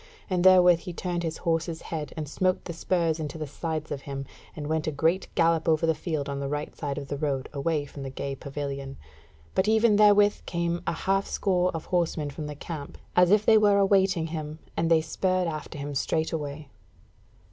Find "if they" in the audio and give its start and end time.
13.29-13.59